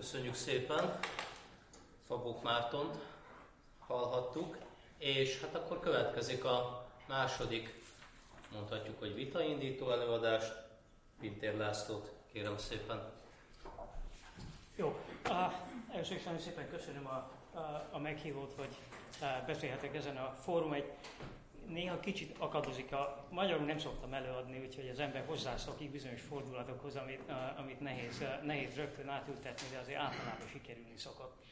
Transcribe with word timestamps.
Köszönjük 0.00 0.34
szépen. 0.34 0.98
Fabók 2.06 2.42
Mártont 2.42 2.96
hallhattuk, 3.78 4.56
és 4.98 5.40
hát 5.40 5.54
akkor 5.54 5.80
következik 5.80 6.44
a 6.44 6.86
második, 7.08 7.82
mondhatjuk, 8.52 8.98
hogy 8.98 9.14
vitaindító 9.14 9.90
előadást. 9.90 10.52
Pintér 11.20 11.56
Lászlót 11.56 12.12
kérem 12.32 12.58
szépen. 12.58 13.12
Jó, 14.76 14.98
uh, 15.28 15.52
először 15.92 16.16
is 16.16 16.22
nagyon 16.22 16.40
szépen 16.40 16.70
köszönöm 16.70 17.06
a, 17.06 17.30
a, 17.58 17.88
a 17.90 17.98
meghívót, 17.98 18.52
hogy 18.56 18.76
uh, 19.20 19.46
beszélhetek 19.46 19.94
ezen 19.94 20.16
a 20.16 20.36
fórum. 20.42 20.72
Egy 20.72 20.92
néha 21.72 22.00
kicsit 22.00 22.36
akadozik, 22.38 22.92
a 22.92 23.26
magyarul 23.30 23.66
nem 23.66 23.78
szoktam 23.78 24.12
előadni, 24.12 24.58
úgyhogy 24.58 24.88
az 24.88 25.00
ember 25.00 25.24
hozzászokik 25.26 25.90
bizonyos 25.90 26.20
fordulatokhoz, 26.20 26.96
amit, 26.96 27.32
amit 27.56 27.80
nehéz, 27.80 28.24
nehéz 28.44 28.76
rögtön 28.76 29.08
átültetni, 29.08 29.66
de 29.72 29.78
azért 29.78 29.98
általában 29.98 30.46
sikerülni 30.50 30.96
szokott. 30.96 31.42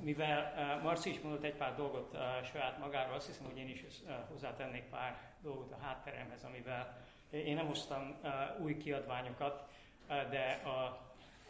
Mivel 0.00 0.80
Marci 0.82 1.10
is 1.10 1.20
mondott 1.20 1.42
egy 1.42 1.54
pár 1.54 1.76
dolgot 1.76 2.16
saját 2.52 2.78
magáról, 2.78 3.14
azt 3.14 3.26
hiszem, 3.26 3.44
hogy 3.44 3.58
én 3.58 3.68
is 3.68 3.84
hozzátennék 4.30 4.82
pár 4.82 5.20
dolgot 5.42 5.72
a 5.72 5.84
hátteremhez, 5.84 6.44
amivel 6.44 7.00
én 7.30 7.54
nem 7.54 7.66
hoztam 7.66 8.14
új 8.58 8.76
kiadványokat, 8.76 9.68
de 10.06 10.60
a, 10.64 10.70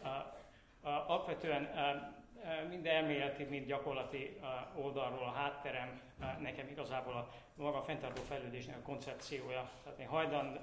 a, 0.08 0.41
alapvetően 0.82 1.68
mind 2.68 2.86
elméleti, 2.86 3.44
mind 3.44 3.66
gyakorlati 3.66 4.36
oldalról 4.74 5.24
a 5.24 5.32
hátterem 5.32 6.00
nekem 6.40 6.68
igazából 6.68 7.12
a 7.12 7.28
maga 7.54 7.78
a 7.78 7.82
fenntartó 7.82 8.22
fejlődésnek 8.22 8.76
a 8.76 8.82
koncepciója. 8.82 9.70
Tehát 9.84 9.98
én 9.98 10.06
hajdan 10.06 10.58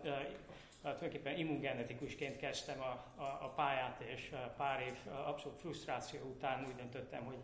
tulajdonképpen 0.82 1.38
immungenetikusként 1.38 2.38
kezdtem 2.38 2.82
a, 2.82 3.22
a, 3.22 3.23
a 3.23 3.54
pályát, 3.55 4.00
és 4.00 4.32
pár 4.58 4.82
év 4.82 5.14
abszolút 5.26 5.59
frusztráció 5.59 6.20
után 6.22 6.66
úgy 6.67 6.76
döntöttem, 6.76 7.23
hogy 7.23 7.38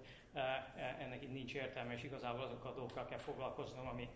ennek 0.99 1.21
itt 1.21 1.33
nincs 1.33 1.53
értelme, 1.53 1.93
és 1.93 2.03
igazából 2.03 2.43
azokkal 2.43 2.71
a 2.71 2.75
dolgokkal 2.75 3.05
kell 3.05 3.17
foglalkoznom, 3.17 3.87
ami, 3.87 4.09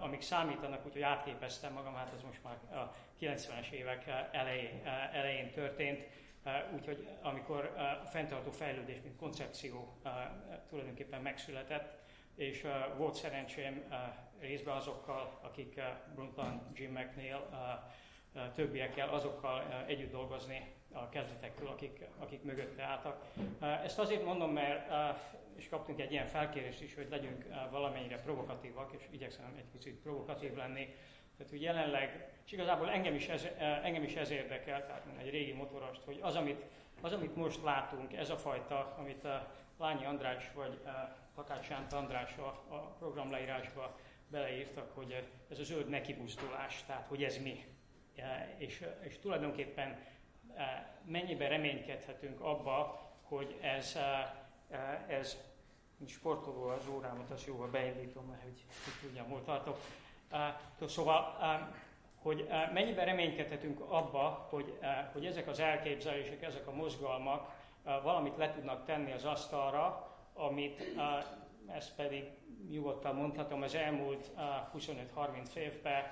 amik 0.00 0.20
számítanak, 0.20 0.86
úgyhogy 0.86 1.02
átképeztem 1.02 1.72
magam, 1.72 1.94
hát 1.94 2.12
ez 2.14 2.22
most 2.22 2.42
már 2.42 2.78
a 2.78 2.94
90-es 3.20 3.70
évek 3.70 4.28
elején, 4.32 4.86
elején 5.12 5.50
történt 5.50 6.06
Úgyhogy 6.74 7.08
amikor 7.22 7.64
a 8.02 8.06
fenntartó 8.06 8.50
fejlődés, 8.50 8.96
mint 9.02 9.16
koncepció 9.16 9.98
tulajdonképpen 10.68 11.22
megszületett, 11.22 11.98
és 12.34 12.66
volt 12.96 13.14
szerencsém 13.14 13.84
részben 14.40 14.76
azokkal, 14.76 15.38
akik 15.42 15.80
Brundtland, 16.14 16.60
Jim 16.74 16.92
McNeil, 16.92 17.48
többiekkel, 18.54 19.08
azokkal 19.08 19.84
együtt 19.86 20.12
dolgozni 20.12 20.74
a 20.92 21.08
kezdetektől, 21.08 21.68
akik, 21.68 22.04
akik 22.18 22.42
mögötte 22.42 22.82
álltak. 22.82 23.24
Ezt 23.60 23.98
azért 23.98 24.24
mondom, 24.24 24.52
mert 24.52 24.90
és 25.56 25.68
kaptunk 25.68 26.00
egy 26.00 26.12
ilyen 26.12 26.26
felkérést 26.26 26.82
is, 26.82 26.94
hogy 26.94 27.06
legyünk 27.10 27.46
valamennyire 27.70 28.20
provokatívak, 28.20 28.92
és 28.98 29.02
igyekszem 29.10 29.54
egy 29.58 29.70
kicsit 29.72 30.00
provokatív 30.00 30.56
lenni, 30.56 30.94
tehát, 31.38 31.52
hogy 31.52 31.62
jelenleg, 31.62 32.28
és 32.44 32.52
igazából 32.52 32.90
engem 32.90 33.14
is 33.14 33.28
ez, 33.28 33.46
engem 33.82 34.02
is 34.02 34.14
ez 34.14 34.30
érdekel, 34.30 34.86
tehát 34.86 35.04
mint 35.04 35.18
egy 35.18 35.30
régi 35.30 35.52
motorast, 35.52 36.02
hogy 36.04 36.18
az 36.22 36.34
amit, 36.34 36.64
az, 37.00 37.12
amit 37.12 37.36
most 37.36 37.62
látunk, 37.62 38.12
ez 38.12 38.30
a 38.30 38.36
fajta, 38.36 38.94
amit 38.98 39.24
a 39.24 39.54
Lányi 39.78 40.04
András 40.04 40.50
vagy 40.54 40.80
a 40.84 41.16
Takács 41.34 41.70
András 41.90 42.36
a, 42.36 42.74
a 42.74 42.94
programleírásba 42.98 43.98
beleírtak, 44.28 44.94
hogy 44.94 45.28
ez 45.50 45.58
a 45.58 45.62
zöld 45.62 45.88
nekibuzdulás, 45.88 46.84
tehát 46.86 47.06
hogy 47.06 47.24
ez 47.24 47.42
mi. 47.42 47.64
És, 48.56 48.84
és 49.00 49.18
tulajdonképpen 49.18 49.98
mennyiben 51.04 51.48
reménykedhetünk 51.48 52.40
abba, 52.40 53.00
hogy 53.22 53.58
ez, 53.60 53.98
ez 55.06 55.38
mint 55.96 56.10
sportoló 56.10 56.68
az 56.68 56.88
órámat, 56.88 57.30
azt 57.30 57.46
jóval 57.46 57.68
beindítom, 57.68 58.24
mert 58.24 58.42
hogy, 58.42 58.64
hogy 58.84 58.92
tudjam, 59.00 59.28
hol 59.28 59.44
tartok. 59.44 59.80
Szóval, 60.86 61.36
hogy 62.22 62.48
mennyiben 62.72 63.04
reménykedhetünk 63.04 63.80
abba, 63.80 64.46
hogy, 64.50 64.78
hogy 65.12 65.26
ezek 65.26 65.48
az 65.48 65.60
elképzelések, 65.60 66.42
ezek 66.42 66.66
a 66.66 66.72
mozgalmak 66.72 67.50
valamit 68.02 68.36
le 68.36 68.52
tudnak 68.52 68.84
tenni 68.84 69.12
az 69.12 69.24
asztalra, 69.24 70.12
amit 70.34 70.82
ezt 71.66 71.94
pedig 71.94 72.24
nyugodtan 72.70 73.14
mondhatom, 73.14 73.62
az 73.62 73.74
elmúlt 73.74 74.30
25-30 74.76 75.54
évben 75.54 76.02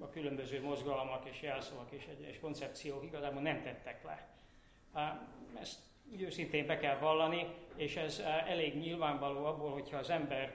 a 0.00 0.08
különböző 0.10 0.62
mozgalmak 0.62 1.24
és 1.24 1.42
jelszavak 1.42 1.90
és 1.90 2.06
egyes 2.06 2.38
koncepciók 2.38 3.04
igazából 3.04 3.42
nem 3.42 3.62
tettek 3.62 4.04
le. 4.04 4.28
Ezt 5.60 5.78
őszintén 6.18 6.66
be 6.66 6.78
kell 6.78 6.98
vallani, 6.98 7.46
és 7.76 7.96
ez 7.96 8.22
elég 8.46 8.78
nyilvánvaló 8.78 9.44
abból, 9.44 9.72
hogyha 9.72 9.96
az 9.96 10.10
ember 10.10 10.54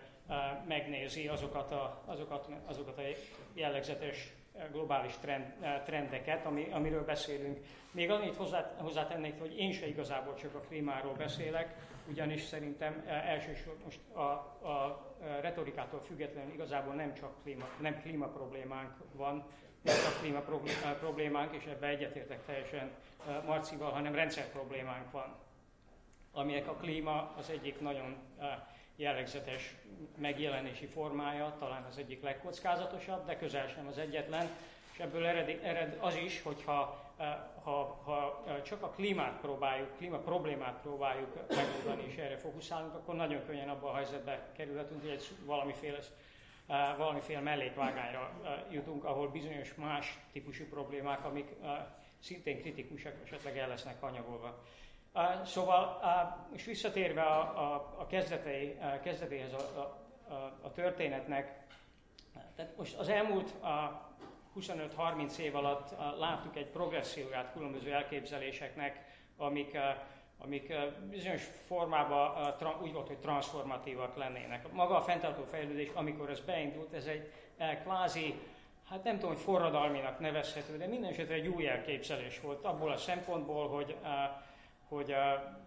megnézi 0.68 1.28
azokat 1.28 1.72
a, 1.72 2.04
azokat, 2.06 2.50
azokat 2.66 2.98
a 2.98 3.02
jellegzetes 3.54 4.34
globális 4.72 5.14
trend, 5.22 5.46
trendeket, 5.86 6.46
ami, 6.46 6.68
amiről 6.72 7.06
beszélünk. 7.06 7.60
Még 7.92 8.10
annyit 8.10 8.36
hozzá, 8.36 8.76
hozzátennék, 8.78 9.40
hogy 9.40 9.58
én 9.58 9.72
se 9.72 9.88
igazából 9.88 10.36
csak 10.36 10.56
a 10.56 10.60
klímáról 10.60 11.14
beszélek, 11.14 11.76
ugyanis 12.10 12.42
szerintem 12.42 13.04
elsősorban 13.08 13.84
most 13.84 14.00
a, 14.14 14.22
a 14.68 15.06
retorikától 15.42 16.02
függetlenül 16.02 16.54
igazából 16.54 16.94
nem 16.94 17.14
csak 17.14 17.42
klíma, 17.44 17.66
nem 17.80 18.02
klíma 18.02 18.28
problémánk 18.28 18.92
van, 19.12 19.46
nem 19.82 19.96
csak 19.96 20.20
klíma 20.20 20.40
problémánk, 21.00 21.56
és 21.56 21.66
ebbe 21.66 21.88
egyetértek 21.88 22.46
teljesen 22.46 22.92
Marcival, 23.46 23.92
hanem 23.92 24.16
rendszer 24.16 24.52
problémánk 24.52 25.12
van, 25.12 25.36
aminek 26.32 26.68
a 26.68 26.76
klíma 26.76 27.34
az 27.38 27.50
egyik 27.50 27.80
nagyon 27.80 28.16
jellegzetes 29.02 29.76
megjelenési 30.18 30.86
formája, 30.86 31.56
talán 31.60 31.84
az 31.84 31.98
egyik 31.98 32.22
legkockázatosabb, 32.22 33.26
de 33.26 33.38
közel 33.38 33.68
sem 33.68 33.88
az 33.88 33.98
egyetlen. 33.98 34.50
És 34.94 35.00
ebből 35.00 35.26
ered, 35.26 35.60
ered 35.64 35.98
az 36.00 36.16
is, 36.16 36.42
hogyha 36.42 37.12
eh, 37.18 37.36
ha, 37.64 38.02
ha 38.04 38.44
eh, 38.48 38.62
csak 38.62 38.84
a 38.84 38.90
klímát 38.90 39.40
próbáljuk, 39.40 39.98
klíma 39.98 40.18
problémát 40.18 40.82
próbáljuk 40.82 41.36
megoldani 41.50 42.04
és 42.08 42.16
erre 42.16 42.38
fókuszálunk, 42.38 42.94
akkor 42.94 43.16
nagyon 43.16 43.46
könnyen 43.46 43.70
abba 43.70 43.92
a 43.92 43.96
helyzetbe 43.96 44.52
kerülhetünk, 44.56 45.02
hogy 45.02 45.10
egy 45.10 45.28
valamiféle, 45.46 46.00
eh, 46.68 46.98
valamiféle 46.98 47.40
mellékvágányra 47.40 48.32
jutunk, 48.72 49.04
ahol 49.04 49.30
bizonyos 49.30 49.74
más 49.76 50.20
típusú 50.32 50.66
problémák, 50.66 51.26
amik 51.26 51.48
szintén 52.20 52.62
kritikusak, 52.62 53.14
esetleg 53.24 53.58
el 53.58 53.68
lesznek 53.68 54.00
anyagolva. 55.14 55.46
Szóval, 55.46 56.02
és 56.54 56.66
visszatérve 56.66 57.22
a, 57.22 57.40
a, 57.40 57.96
a 57.98 58.08
kezdetei, 58.08 58.78
a 58.82 59.00
kezdetéhez 59.00 59.54
a, 59.54 59.80
a, 60.28 60.34
a 60.62 60.72
történetnek, 60.72 61.60
tehát 62.56 62.78
most 62.78 62.98
az 62.98 63.10
elmúlt 63.10 63.54
25-30 64.60 65.38
év 65.38 65.56
alatt 65.56 65.96
láttuk 66.20 66.56
egy 66.56 66.68
progresszióját 66.68 67.52
különböző 67.54 67.94
elképzeléseknek, 67.94 69.06
amik, 69.38 69.78
amik 70.38 70.74
bizonyos 71.10 71.44
formában 71.66 72.54
úgy 72.82 72.94
volt, 72.94 73.08
hogy 73.08 73.20
transformatívak 73.20 74.16
lennének. 74.16 74.72
Maga 74.72 74.96
a 74.96 75.02
fenntartó 75.02 75.44
fejlődés, 75.44 75.90
amikor 75.94 76.30
ez 76.30 76.40
beindult, 76.40 76.94
ez 76.94 77.06
egy 77.06 77.32
kvázi 77.84 78.40
hát 78.92 79.04
nem 79.04 79.14
tudom, 79.14 79.30
hogy 79.30 79.44
forradalminak 79.44 80.20
nevezhető, 80.20 80.78
de 80.78 80.88
minden 80.88 81.10
esetre 81.10 81.34
egy 81.34 81.48
új 81.48 81.68
elképzelés 81.68 82.40
volt 82.40 82.66
abból 82.66 82.92
a 82.92 82.98
szempontból, 82.98 83.68
hogy 83.68 83.96
hogy, 84.96 85.12
a, 85.12 85.58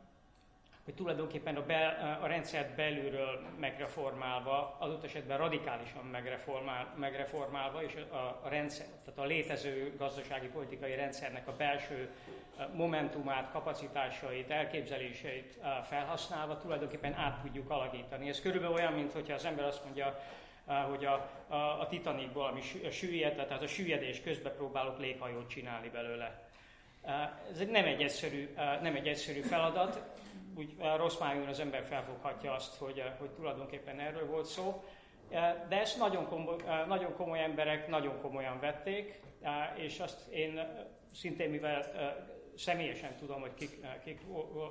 hogy 0.85 0.95
tulajdonképpen 0.95 1.57
a, 1.57 1.67
bel, 1.67 2.19
a 2.23 2.27
rendszert 2.27 2.75
belülről 2.75 3.41
megreformálva, 3.59 4.77
adott 4.79 5.05
esetben 5.05 5.39
radikálisan 5.39 6.05
megreformál, 6.05 6.95
megreformálva, 6.97 7.83
és 7.83 7.95
a, 8.11 8.17
a 8.17 8.49
rendszer, 8.49 8.87
tehát 9.05 9.21
a 9.21 9.25
létező 9.25 9.95
gazdasági 9.99 10.47
politikai 10.47 10.95
rendszernek 10.95 11.49
a 11.49 11.57
belső 11.57 12.09
momentumát, 12.75 13.51
kapacitásait, 13.53 14.51
elképzeléseit 14.51 15.59
felhasználva 15.89 16.59
tulajdonképpen 16.59 17.15
át 17.15 17.41
tudjuk 17.41 17.71
alakítani. 17.71 18.29
Ez 18.29 18.41
körülbelül 18.41 18.77
olyan, 18.77 18.93
mint 18.93 19.13
hogyha 19.13 19.35
az 19.35 19.45
ember 19.45 19.65
azt 19.65 19.85
mondja, 19.85 20.21
hogy 20.89 21.05
a, 21.05 21.31
a, 21.49 21.81
a 21.81 21.87
Titanicból, 21.87 22.47
ami 22.47 22.61
süllyed, 22.91 23.35
tehát 23.35 23.63
a 23.63 23.67
süllyedés 23.67 24.21
közben 24.21 24.55
próbálok 24.57 24.99
léghajót 24.99 25.49
csinálni 25.49 25.89
belőle. 25.89 26.44
Ez 27.51 27.59
egy 27.61 27.69
nem 27.69 27.85
egy 27.85 28.03
egyszerű, 28.03 28.55
nem 28.83 28.95
egy 28.95 29.09
egyszerű 29.09 29.41
feladat, 29.41 30.03
úgy 30.57 30.75
rossz 30.97 31.19
májúan 31.19 31.49
az 31.49 31.61
ember 31.61 31.85
felfoghatja 31.85 32.53
azt, 32.53 32.77
hogy, 32.77 33.03
hogy 33.19 33.31
tulajdonképpen 33.31 34.01
erről 34.01 34.27
volt 34.27 34.47
szó, 34.47 34.85
de 35.69 35.81
ezt 35.81 35.99
nagyon 35.99 36.27
komoly, 36.27 36.57
nagyon 36.89 37.15
komoly 37.15 37.43
emberek 37.43 37.89
nagyon 37.89 38.21
komolyan 38.21 38.61
vették, 38.61 39.21
és 39.75 40.01
azt 40.01 40.29
én 40.29 40.61
szintén, 41.13 41.51
mivel 41.51 41.93
személyesen 42.57 43.17
tudom, 43.17 43.41
hogy 43.41 43.55
kik, 43.55 43.87
kik, 44.05 44.21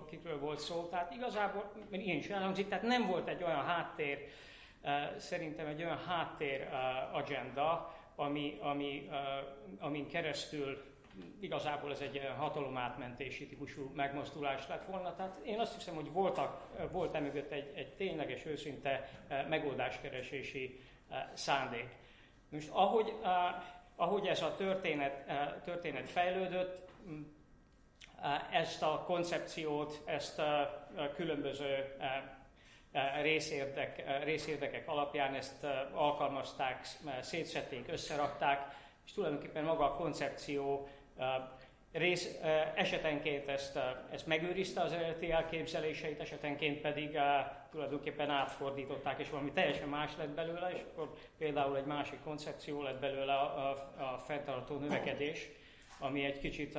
kikről 0.10 0.40
volt 0.40 0.60
szó, 0.60 0.88
tehát 0.90 1.14
igazából 1.14 1.72
ilyen 1.92 2.18
is 2.18 2.28
elhangzik, 2.28 2.68
tehát 2.68 2.84
nem 2.84 3.08
volt 3.08 3.28
egy 3.28 3.44
olyan 3.44 3.64
háttér, 3.64 4.28
szerintem 5.18 5.68
egy 5.68 5.84
olyan 5.84 5.98
háttér 5.98 6.68
agenda, 7.12 7.96
ami, 8.16 8.58
ami, 8.62 9.10
amin 9.80 10.08
keresztül 10.08 10.93
igazából 11.40 11.92
ez 11.92 12.00
egy 12.00 12.22
hatalomátmentési 12.38 13.48
típusú 13.48 13.92
megmozdulás 13.96 14.68
lett 14.68 14.86
volna. 14.86 15.16
Tehát 15.16 15.40
én 15.46 15.60
azt 15.60 15.74
hiszem, 15.76 15.96
hogy 15.96 16.12
voltak, 16.12 16.68
volt 16.92 17.16
emögött 17.16 17.52
egy, 17.52 17.72
egy 17.76 17.96
tényleges, 17.96 18.46
őszinte 18.46 19.10
megoldáskeresési 19.50 20.80
szándék. 21.34 21.88
Most 22.50 22.70
ahogy, 22.72 23.14
ahogy 23.96 24.28
ez 24.28 24.42
a 24.42 24.56
történet, 24.56 25.26
történet 25.64 26.10
fejlődött, 26.10 26.92
ezt 28.52 28.84
a 28.84 29.04
koncepciót, 29.06 30.02
ezt 30.06 30.40
a 30.40 30.84
különböző 31.16 31.98
részérdek, 33.22 34.24
részérdekek 34.24 34.88
alapján 34.88 35.34
ezt 35.34 35.64
alkalmazták, 35.94 36.88
szétszették, 37.22 37.88
összerakták, 37.88 38.76
és 39.06 39.14
tulajdonképpen 39.14 39.64
maga 39.64 39.86
a 39.86 39.96
koncepció 39.96 40.88
rész, 41.92 42.38
esetenként 42.76 43.48
ezt, 43.48 43.80
ezt 44.12 44.28
megőrizte 44.28 44.82
az 44.82 44.92
eredeti 44.92 45.32
elképzeléseit, 45.32 46.20
esetenként 46.20 46.82
pedig 46.82 47.18
tulajdonképpen 47.72 48.30
átfordították, 48.30 49.20
és 49.20 49.30
valami 49.30 49.52
teljesen 49.52 49.90
más 49.90 50.12
lett 50.18 50.30
belőle, 50.30 50.72
és 50.74 50.82
akkor 50.92 51.14
például 51.38 51.78
egy 51.78 51.86
másik 51.86 52.20
koncepció 52.24 52.82
lett 52.82 53.00
belőle 53.00 53.34
a, 53.34 53.70
a, 53.70 53.70
a 54.14 54.18
fenntartó 54.18 54.78
növekedés, 54.78 55.50
ami 56.00 56.26
egy 56.26 56.40
kicsit 56.40 56.78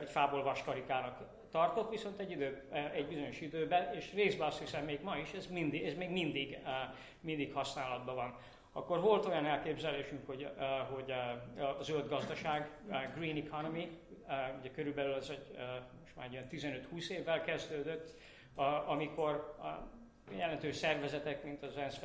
egy 0.00 0.08
fából 0.08 0.42
vaskarikának 0.42 1.18
tartott, 1.50 1.90
viszont 1.90 2.20
egy, 2.20 2.30
idő, 2.30 2.62
egy 2.94 3.06
bizonyos 3.06 3.40
időben, 3.40 3.94
és 3.94 4.12
részben 4.14 4.46
azt 4.46 4.58
hiszem 4.58 4.84
még 4.84 5.00
ma 5.02 5.16
is, 5.16 5.32
ez, 5.32 5.46
mindig, 5.46 5.82
ez 5.82 5.94
még 5.94 6.10
mindig, 6.10 6.58
mindig 7.20 7.52
használatban 7.52 8.14
van. 8.14 8.38
Akkor 8.72 9.00
volt 9.00 9.26
olyan 9.26 9.46
elképzelésünk, 9.46 10.26
hogy, 10.26 10.48
hogy 10.90 11.10
a 11.58 11.82
zöld 11.82 12.08
gazdaság, 12.08 12.70
green 13.14 13.36
economy, 13.36 13.98
ugye 14.60 14.70
körülbelül 14.70 15.14
ez 15.14 15.28
egy, 15.30 15.56
most 16.00 16.16
már 16.16 16.26
egy 16.26 16.44
15-20 16.92 17.08
évvel 17.08 17.42
kezdődött, 17.42 18.14
amikor 18.86 19.56
jelentős 20.36 20.76
szervezetek, 20.76 21.44
mint 21.44 21.62
az 21.62 21.76
ENSZ 21.76 22.00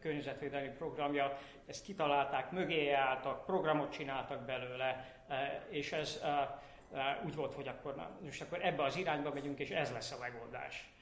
környezetvédelmi 0.00 0.68
programja, 0.68 1.38
ezt 1.66 1.84
kitalálták, 1.84 2.50
mögé 2.50 2.90
álltak, 2.90 3.44
programot 3.44 3.92
csináltak 3.92 4.44
belőle, 4.44 5.20
és 5.68 5.92
ez 5.92 6.20
úgy 7.24 7.34
volt, 7.34 7.54
hogy 7.54 7.68
akkor, 7.68 7.96
na, 7.96 8.10
most 8.22 8.42
akkor 8.42 8.64
ebbe 8.64 8.82
az 8.82 8.96
irányba 8.96 9.32
megyünk, 9.32 9.58
és 9.58 9.70
ez 9.70 9.92
lesz 9.92 10.12
a 10.12 10.18
megoldás. 10.18 10.95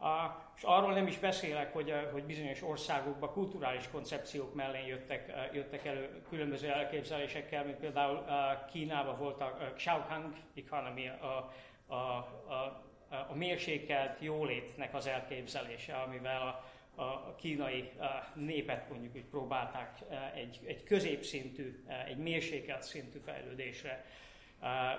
A, 0.00 0.46
és 0.56 0.62
arról 0.62 0.92
nem 0.92 1.06
is 1.06 1.18
beszélek, 1.18 1.72
hogy, 1.72 1.94
hogy 2.12 2.24
bizonyos 2.24 2.62
országokban 2.62 3.32
kulturális 3.32 3.88
koncepciók 3.88 4.54
mellé 4.54 4.86
jöttek, 4.86 5.50
jöttek 5.52 5.84
elő 5.84 6.22
különböző 6.28 6.68
elképzelésekkel, 6.68 7.64
mint 7.64 7.76
például 7.76 8.24
Kínában 8.70 9.18
volt 9.18 9.40
a 9.40 9.72
Xiaohang 9.76 10.34
Economy, 10.54 11.08
a, 11.08 11.52
a, 11.86 11.94
a, 11.94 12.84
a 13.28 13.34
mérsékelt 13.34 14.18
jólétnek 14.20 14.94
az 14.94 15.06
elképzelése, 15.06 15.94
amivel 15.94 16.40
a, 16.40 17.02
a 17.02 17.34
kínai 17.34 17.90
népet 18.34 18.88
mondjuk 18.90 19.14
úgy 19.14 19.24
próbálták 19.24 19.98
egy, 20.34 20.60
egy 20.66 20.82
középszintű, 20.84 21.84
egy 22.06 22.18
mérsékelt 22.18 22.82
szintű 22.82 23.18
fejlődésre 23.18 24.04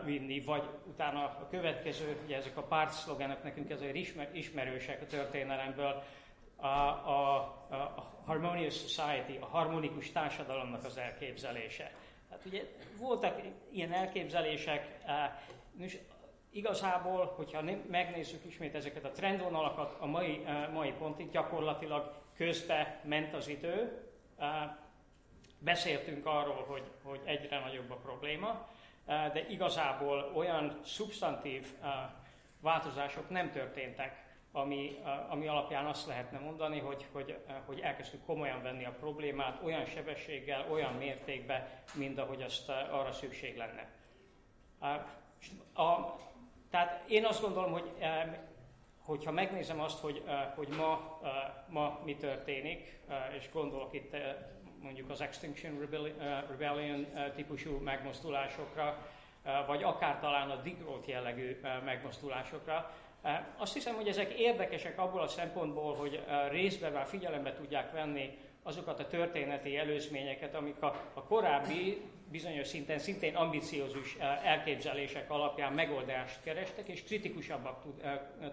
vinni, 0.05 0.41
vagy 0.41 0.63
utána 0.87 1.23
a 1.23 1.47
következő, 1.49 2.17
ugye 2.25 2.37
ezek 2.37 2.57
a 2.57 2.63
pártszlogenek 2.63 3.43
nekünk 3.43 3.69
ezért 3.69 3.95
ismer, 3.95 4.29
ismerősek 4.33 5.01
a 5.01 5.05
történelemből, 5.05 6.03
a, 6.55 6.67
a, 6.67 7.35
a 7.69 8.21
Harmonious 8.25 8.75
Society, 8.75 9.37
a 9.39 9.45
harmonikus 9.45 10.11
társadalomnak 10.11 10.83
az 10.85 10.97
elképzelése. 10.97 11.91
Hát 12.29 12.45
ugye 12.45 12.63
voltak 12.97 13.41
ilyen 13.71 13.93
elképzelések, 13.93 14.97
és 15.77 15.97
igazából, 16.51 17.33
hogyha 17.35 17.63
megnézzük 17.89 18.45
ismét 18.45 18.75
ezeket 18.75 19.05
a 19.05 19.11
trendvonalakat, 19.11 19.95
a 19.99 20.05
mai, 20.05 20.45
mai 20.73 20.91
pontig 20.91 21.31
gyakorlatilag 21.31 22.13
közbe 22.35 23.01
ment 23.03 23.33
az 23.33 23.47
idő, 23.47 24.03
beszéltünk 25.59 26.25
arról, 26.25 26.65
hogy, 26.67 26.83
hogy 27.03 27.21
egyre 27.25 27.59
nagyobb 27.59 27.91
a 27.91 27.95
probléma, 27.95 28.67
de 29.09 29.45
igazából 29.49 30.31
olyan 30.35 30.79
szubstantív 30.83 31.67
változások 32.61 33.29
nem 33.29 33.51
történtek, 33.51 34.27
ami, 34.51 34.99
ami 35.29 35.47
alapján 35.47 35.85
azt 35.85 36.07
lehetne 36.07 36.39
mondani, 36.39 36.79
hogy, 36.79 37.05
hogy, 37.11 37.37
hogy 37.65 37.79
elkezdtük 37.79 38.25
komolyan 38.25 38.61
venni 38.61 38.85
a 38.85 38.95
problémát 38.99 39.59
olyan 39.63 39.85
sebességgel, 39.85 40.65
olyan 40.71 40.93
mértékben, 40.93 41.67
mint 41.93 42.19
ahogy 42.19 42.41
azt 42.41 42.69
arra 42.69 43.11
szükség 43.11 43.57
lenne. 43.57 43.89
A, 45.73 46.15
tehát 46.69 47.09
én 47.09 47.25
azt 47.25 47.41
gondolom, 47.41 47.71
hogy 47.71 47.91
hogyha 49.09 49.31
megnézem 49.31 49.79
azt, 49.79 49.99
hogy, 49.99 50.23
hogy 50.55 50.67
ma, 50.67 51.19
ma 51.67 51.99
mi 52.05 52.15
történik, 52.15 52.99
és 53.37 53.49
gondolok 53.51 53.93
itt 53.93 54.15
mondjuk 54.81 55.09
az 55.09 55.21
Extinction 55.21 55.79
Rebellion 56.49 57.07
típusú 57.35 57.77
megmozdulásokra, 57.77 59.07
vagy 59.67 59.83
akár 59.83 60.19
talán 60.19 60.49
a 60.49 60.55
Digrolt 60.55 61.05
jellegű 61.05 61.59
megmozdulásokra. 61.85 62.93
Azt 63.57 63.73
hiszem, 63.73 63.95
hogy 63.95 64.07
ezek 64.07 64.31
érdekesek 64.31 64.99
abból 64.99 65.21
a 65.21 65.27
szempontból, 65.27 65.95
hogy 65.95 66.23
részben 66.49 66.91
már 66.91 67.05
figyelembe 67.05 67.53
tudják 67.53 67.91
venni 67.91 68.37
azokat 68.63 68.99
a 68.99 69.07
történeti 69.07 69.77
előzményeket, 69.77 70.55
amik 70.55 70.81
a, 70.81 71.09
a 71.13 71.23
korábbi, 71.23 72.01
bizonyos 72.31 72.67
szinten 72.67 72.99
szintén 72.99 73.35
ambiciózus 73.35 74.15
elképzelések 74.43 75.29
alapján 75.29 75.73
megoldást 75.73 76.43
kerestek, 76.43 76.87
és 76.87 77.03
kritikusabbak 77.03 77.81
tud, 77.81 78.03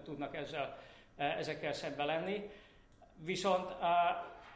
tudnak 0.03 0.35
ezzel, 0.35 0.79
ezekkel 1.17 1.73
szembe 1.73 2.03
lenni. 2.03 2.49
Viszont 3.15 3.75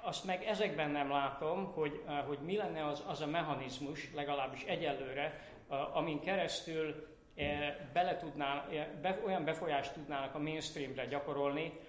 azt 0.01 0.25
meg 0.25 0.43
ezekben 0.43 0.89
nem 0.89 1.11
látom, 1.11 1.71
hogy, 1.73 2.03
hogy 2.27 2.37
mi 2.39 2.55
lenne 2.55 2.85
az, 2.85 3.03
az 3.07 3.21
a 3.21 3.27
mechanizmus, 3.27 4.13
legalábbis 4.13 4.63
egyelőre, 4.63 5.39
amin 5.93 6.19
keresztül 6.19 7.07
bele 7.93 8.17
tudná, 8.17 8.67
be, 9.01 9.19
olyan 9.25 9.43
befolyást 9.43 9.93
tudnának 9.93 10.35
a 10.35 10.39
mainstreamre 10.39 11.05
gyakorolni, 11.05 11.79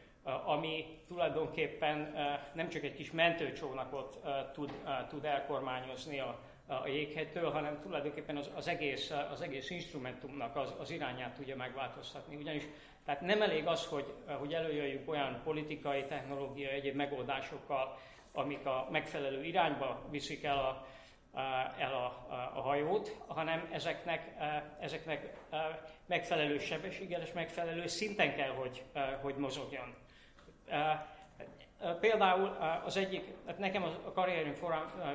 ami 0.44 0.98
tulajdonképpen 1.08 2.14
nem 2.52 2.68
csak 2.68 2.82
egy 2.82 2.94
kis 2.94 3.10
mentőcsónakot 3.10 4.18
tud, 4.52 4.72
tud 5.08 5.24
elkormányozni 5.24 6.20
a, 6.20 6.38
a 6.66 6.86
jéghegytől, 6.86 7.50
hanem 7.50 7.80
tulajdonképpen 7.82 8.36
az, 8.36 8.50
az, 8.54 8.68
egész, 8.68 9.10
az 9.32 9.40
egész 9.40 9.70
instrumentumnak 9.70 10.56
az, 10.56 10.74
az 10.78 10.90
irányát 10.90 11.34
tudja 11.34 11.56
megváltoztatni. 11.56 12.36
Ugyanis 12.36 12.64
tehát 13.04 13.20
nem 13.20 13.42
elég 13.42 13.66
az, 13.66 13.86
hogy, 13.86 14.12
hogy 14.26 14.54
előjöjjünk 14.54 15.10
olyan 15.10 15.40
politikai, 15.44 16.04
technológiai, 16.04 16.72
egyéb 16.74 16.94
megoldásokkal, 16.94 17.98
amik 18.32 18.66
a 18.66 18.88
megfelelő 18.90 19.44
irányba 19.44 20.02
viszik 20.10 20.44
el 20.44 20.58
a, 20.58 20.86
el 21.78 21.94
a, 21.94 22.26
a 22.54 22.60
hajót, 22.60 23.16
hanem 23.26 23.68
ezeknek, 23.72 24.34
ezeknek 24.80 25.36
megfelelő 26.06 26.58
sebességgel 26.58 27.20
és 27.20 27.32
megfelelő 27.32 27.86
szinten 27.86 28.34
kell, 28.34 28.50
hogy, 28.50 28.82
hogy 29.20 29.34
mozogjon. 29.34 29.94
Például 32.00 32.56
az 32.84 32.96
egyik, 32.96 33.24
hát 33.46 33.58
nekem 33.58 33.82
a 33.82 34.12
karrierünk 34.12 34.56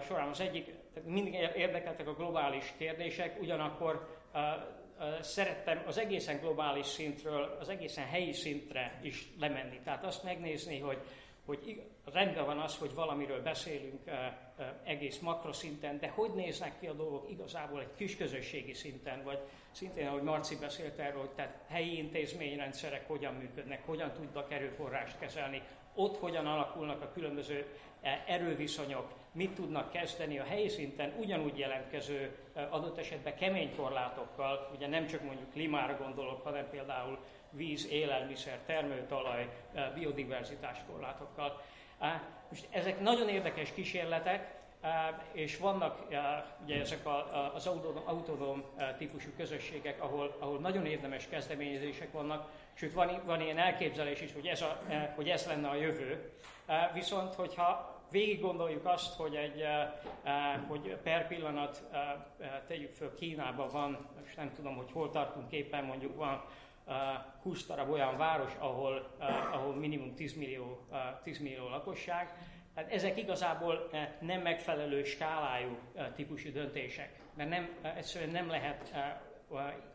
során 0.04 0.30
az 0.30 0.40
egyik, 0.40 0.74
mindig 1.06 1.34
érdekeltek 1.56 2.08
a 2.08 2.14
globális 2.14 2.74
kérdések, 2.78 3.42
ugyanakkor 3.42 4.08
szerettem 5.22 5.84
az 5.88 5.98
egészen 5.98 6.40
globális 6.40 6.86
szintről, 6.86 7.58
az 7.60 7.70
egészen 7.70 8.06
helyi 8.06 8.32
szintre 8.32 9.00
is 9.02 9.28
lemenni. 9.40 9.80
Tehát 9.84 10.04
azt 10.04 10.24
megnézni, 10.24 10.80
hogy, 10.80 10.98
hogy 11.46 11.82
rendben 12.14 12.46
van 12.46 12.60
az, 12.60 12.78
hogy 12.78 12.94
valamiről 12.94 13.42
beszélünk 13.42 14.02
egész 14.84 15.20
makroszinten, 15.20 16.00
de 16.00 16.10
hogy 16.10 16.32
néznek 16.34 16.80
ki 16.80 16.88
a 16.88 16.94
dolgok 16.94 17.30
igazából 17.30 17.82
egy 17.82 17.96
kis 17.96 18.18
közösségi 18.18 18.74
szinten, 18.74 19.24
vagy 19.24 19.40
szintén, 19.72 20.08
ahogy 20.08 20.22
Marci 20.22 20.56
beszélt 20.56 21.00
erről, 21.00 21.20
hogy 21.20 21.32
tehát 21.32 21.58
helyi 21.68 21.98
intézményrendszerek 21.98 23.08
hogyan 23.08 23.34
működnek, 23.34 23.86
hogyan 23.86 24.12
tudnak 24.12 24.52
erőforrást 24.52 25.20
kezelni, 25.20 25.62
ott 25.98 26.18
hogyan 26.18 26.48
alakulnak 26.48 27.02
a 27.02 27.12
különböző 27.14 27.66
erőviszonyok, 28.28 29.08
mit 29.32 29.56
tudnak 29.56 29.92
kezdeni 29.92 30.40
a 30.40 30.44
helyi 30.44 30.70
szinten 30.70 31.14
ugyanúgy 31.20 31.58
jelentkező 31.58 32.36
adott 32.70 32.98
esetben 32.98 33.36
kemény 33.36 33.76
korlátokkal, 33.76 34.72
ugye 34.76 34.88
nem 34.88 35.08
csak 35.08 35.24
mondjuk 35.24 35.52
klímára 35.52 35.98
gondolok, 35.98 36.44
hanem 36.44 36.70
például 36.70 37.18
víz, 37.52 37.88
élelmiszer, 37.92 38.60
termőtalaj, 38.66 39.50
biodiverzitás 39.94 40.78
korlátokkal. 40.92 41.62
Most 42.50 42.68
ezek 42.70 43.00
nagyon 43.00 43.30
érdekes 43.30 43.74
kísérletek, 43.74 44.56
és 45.32 45.58
vannak 45.58 46.08
ugye 46.64 46.80
ezek 46.80 47.08
az 47.54 47.68
autonóm 48.06 48.64
típusú 48.98 49.30
közösségek, 49.38 50.04
ahol, 50.04 50.36
ahol 50.40 50.60
nagyon 50.60 50.86
érdemes 50.86 51.28
kezdeményezések 51.28 52.12
vannak, 52.12 52.50
sőt 52.74 52.94
van, 52.94 53.22
van 53.26 53.42
ilyen 53.42 53.58
elképzelés 53.58 54.22
is, 54.22 54.34
hogy 54.34 54.46
ez, 54.46 54.62
a, 54.62 54.80
hogy 55.16 55.30
ez 55.30 55.46
lenne 55.46 55.68
a 55.68 55.76
jövő. 55.76 56.32
Viszont, 56.94 57.34
hogyha 57.34 57.96
végig 58.12 58.42
gondoljuk 58.42 58.86
azt, 58.86 59.16
hogy, 59.16 59.36
egy, 59.36 59.64
hogy 60.68 60.96
per 61.04 61.28
pillanat 61.28 61.84
tegyük 62.68 62.94
föl 62.94 63.16
Kínában 63.16 63.70
van, 63.72 64.08
és 64.26 64.36
nem 64.36 64.52
tudom, 64.54 64.76
hogy 64.76 64.92
hol 64.92 65.10
tartunk 65.10 65.52
éppen, 65.52 65.84
mondjuk 65.84 66.16
van 66.16 66.44
20 67.42 67.66
darab 67.66 67.90
olyan 67.90 68.18
város, 68.18 68.52
ahol, 68.60 69.16
ahol 69.52 69.76
minimum 69.76 70.14
10 70.16 70.34
millió, 70.34 70.88
10 71.24 71.40
millió 71.40 71.70
lakosság. 71.70 72.34
Hát 72.78 72.92
ezek 72.92 73.18
igazából 73.18 73.90
nem 74.20 74.42
megfelelő 74.42 75.04
skálájú 75.04 75.78
típusú 76.16 76.52
döntések, 76.52 77.10
mert 77.34 77.50
nem, 77.50 77.76
egyszerűen 77.96 78.32
nem 78.32 78.50
lehet 78.50 78.94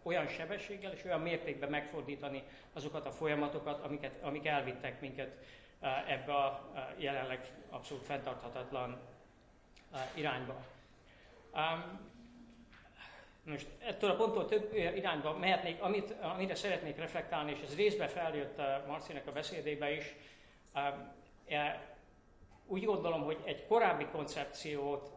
olyan 0.02 0.26
sebességgel 0.26 0.92
és 0.92 1.04
olyan 1.04 1.20
mértékben 1.20 1.70
megfordítani 1.70 2.42
azokat 2.72 3.06
a 3.06 3.10
folyamatokat, 3.10 3.84
amiket, 3.84 4.22
amik 4.22 4.46
elvittek 4.46 5.00
minket 5.00 5.36
ebbe 6.08 6.34
a 6.34 6.72
jelenleg 6.96 7.46
abszolút 7.70 8.04
fenntarthatatlan 8.04 9.00
irányba. 10.14 10.64
Most 13.44 13.66
ettől 13.78 14.10
a 14.10 14.16
ponttól 14.16 14.46
több 14.46 14.74
irányba 14.74 15.38
mehetnék, 15.38 15.82
amit, 15.82 16.14
amire 16.20 16.54
szeretnék 16.54 16.96
reflektálni, 16.96 17.50
és 17.50 17.60
ez 17.64 17.76
részben 17.76 18.08
feljött 18.08 18.60
Marcinek 18.86 19.26
a 19.26 19.32
beszédébe 19.32 19.92
is. 19.92 20.14
Úgy 22.66 22.84
gondolom, 22.84 23.22
hogy 23.22 23.38
egy 23.44 23.66
korábbi 23.66 24.06
koncepciót 24.12 25.10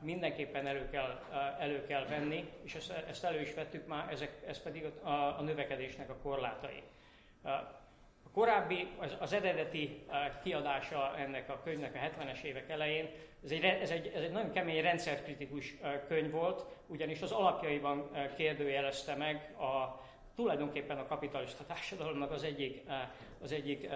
mindenképpen 0.00 0.66
elő 0.66 0.88
kell, 0.90 1.22
elő 1.58 1.86
kell 1.86 2.06
venni, 2.06 2.50
és 2.62 2.74
ezt, 2.74 2.90
ezt 2.90 3.24
elő 3.24 3.40
is 3.40 3.54
vettük 3.54 3.86
már, 3.86 4.12
ezek, 4.12 4.42
ez 4.46 4.62
pedig 4.62 4.84
a, 4.84 5.10
a 5.10 5.40
növekedésnek 5.42 6.10
a 6.10 6.16
korlátai. 6.22 6.82
A 8.24 8.30
korábbi, 8.32 8.88
az, 8.98 9.16
az 9.18 9.32
eredeti 9.32 10.06
kiadása 10.42 11.16
ennek 11.16 11.48
a 11.48 11.60
könyvnek 11.64 11.94
a 11.94 12.22
70-es 12.22 12.42
évek 12.42 12.70
elején, 12.70 13.10
ez 13.44 13.50
egy, 13.50 13.64
ez, 13.64 13.90
egy, 13.90 14.12
ez 14.14 14.22
egy 14.22 14.32
nagyon 14.32 14.52
kemény 14.52 14.82
rendszerkritikus 14.82 15.76
könyv 16.08 16.30
volt, 16.30 16.66
ugyanis 16.86 17.22
az 17.22 17.32
alapjaiban 17.32 18.10
kérdőjelezte 18.36 19.14
meg 19.14 19.54
a, 19.58 20.00
tulajdonképpen 20.34 20.98
a 20.98 21.06
kapitalista 21.06 21.64
társadalomnak 21.64 22.30
az 22.30 22.42
egyik, 22.42 22.82
az 23.42 23.52
egyik 23.52 23.88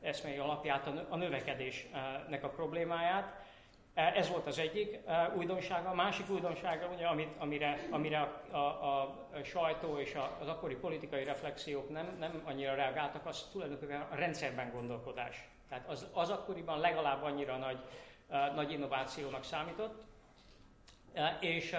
eszmei 0.00 0.36
alapját, 0.38 0.90
a 1.08 1.16
növekedésnek 1.16 2.44
a 2.44 2.48
problémáját. 2.48 3.46
Ez 3.94 4.28
volt 4.28 4.46
az 4.46 4.58
egyik 4.58 4.98
újdonsága. 5.36 5.88
A 5.88 5.94
másik 5.94 6.30
újdonsága, 6.30 6.86
ugye, 6.86 7.06
amit, 7.06 7.34
amire, 7.38 7.78
amire 7.90 8.18
a, 8.50 8.56
a, 8.56 9.00
a 9.32 9.42
sajtó 9.44 9.98
és 9.98 10.14
a, 10.14 10.36
az 10.40 10.48
akkori 10.48 10.74
politikai 10.74 11.24
reflexiók 11.24 11.90
nem, 11.90 12.16
nem 12.18 12.42
annyira 12.44 12.74
reagáltak, 12.74 13.26
az 13.26 13.48
tulajdonképpen 13.52 14.00
a 14.00 14.14
rendszerben 14.14 14.70
gondolkodás. 14.70 15.48
Tehát 15.68 15.88
az, 15.88 16.06
az 16.12 16.30
akkoriban 16.30 16.78
legalább 16.78 17.22
annyira 17.22 17.56
nagy, 17.56 17.78
nagy 18.54 18.72
innovációnak 18.72 19.44
számított. 19.44 20.02
És 21.40 21.76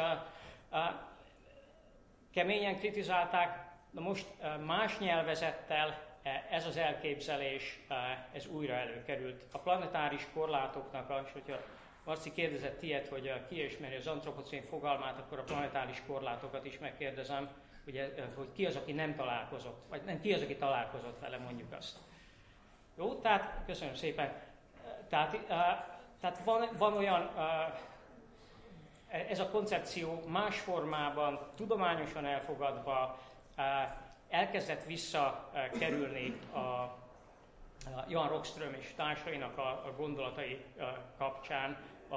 keményen 2.34 2.78
kritizálták, 2.78 3.68
na 3.92 4.02
most 4.02 4.26
más 4.66 4.98
nyelvezettel 4.98 6.09
ez 6.50 6.66
az 6.66 6.78
elképzelés, 6.78 7.80
ez 8.32 8.48
újra 8.48 8.74
előkerült. 8.74 9.44
A 9.52 9.60
planetáris 9.60 10.28
korlátoknak, 10.34 11.24
és 11.26 11.32
hogyha 11.32 11.58
Marci 12.04 12.32
kérdezett 12.32 12.82
ilyet, 12.82 13.08
hogy 13.08 13.46
ki 13.48 13.64
ismeri 13.64 13.96
az 13.96 14.08
antropocén 14.08 14.64
fogalmát, 14.64 15.18
akkor 15.20 15.40
a 15.40 15.44
planetáris 15.44 16.02
korlátokat 16.08 16.66
is 16.66 16.80
megkérdezem, 16.80 17.50
hogy, 17.84 18.14
hogy 18.36 18.52
ki 18.54 18.66
az, 18.66 18.76
aki 18.76 18.92
nem 18.92 19.16
találkozott, 19.16 19.86
vagy 19.90 20.02
nem, 20.06 20.22
ki 20.22 20.34
az, 20.34 20.42
aki 20.42 20.56
találkozott 20.56 21.20
vele, 21.20 21.38
mondjuk 21.38 21.74
azt. 21.74 21.98
Jó, 22.98 23.16
tehát 23.16 23.64
köszönöm 23.66 23.96
szépen. 23.96 24.34
Tehát, 25.10 25.38
tehát 26.20 26.44
van, 26.44 26.70
van 26.78 26.94
olyan, 26.94 27.32
ez 29.08 29.40
a 29.40 29.50
koncepció 29.50 30.24
más 30.28 30.60
formában, 30.60 31.40
tudományosan 31.56 32.26
elfogadva, 32.26 33.20
elkezdett 34.30 34.86
visszakerülni 34.86 36.40
a, 36.52 36.58
a 36.58 36.98
Johan 38.08 38.30
Rockström 38.30 38.74
és 38.80 38.94
társainak 38.96 39.58
a, 39.58 39.68
a 39.68 39.94
gondolatai 39.98 40.64
kapcsán 41.18 41.78
a, 42.10 42.16